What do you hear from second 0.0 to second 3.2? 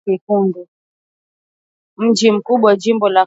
Lubumbashi ni mji mkubwa wa jimbo la katanga